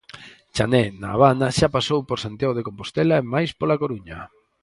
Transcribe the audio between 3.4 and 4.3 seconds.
pola Coruña.